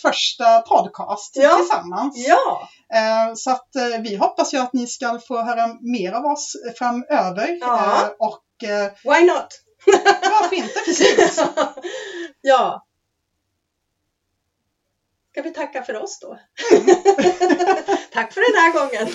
första 0.02 0.60
podcast 0.60 1.36
Ja. 1.36 1.56
tillsammans. 1.56 2.14
ja, 2.28 2.68
Eh, 2.94 3.34
så 3.34 3.50
att 3.50 3.76
eh, 3.76 4.00
vi 4.02 4.16
hoppas 4.16 4.54
ju 4.54 4.58
att 4.58 4.72
ni 4.72 4.86
ska 4.86 5.18
få 5.28 5.42
höra 5.42 5.68
mer 5.80 6.12
av 6.12 6.24
oss 6.26 6.52
framöver. 6.78 7.58
Ja. 7.60 8.02
Eh, 8.02 8.08
och 8.18 8.68
eh, 8.68 8.92
Why 9.04 9.26
not? 9.26 9.48
varför 10.22 10.56
inte? 10.56 10.80
Precis. 10.84 11.40
ja. 12.40 12.84
Ska 15.32 15.42
vi 15.42 15.50
tacka 15.50 15.82
för 15.82 16.02
oss 16.02 16.18
då? 16.20 16.28
Tack 18.12 18.32
för 18.32 18.52
den 18.52 18.60
här 18.62 18.72
gången. 18.72 19.08